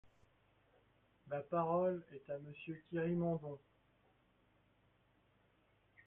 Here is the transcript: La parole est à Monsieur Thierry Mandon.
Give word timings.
La 1.29 1.41
parole 1.41 2.03
est 2.11 2.27
à 2.31 2.39
Monsieur 2.39 2.81
Thierry 2.89 3.11
Mandon. 3.13 3.59